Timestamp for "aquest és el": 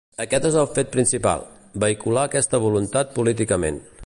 0.23-0.69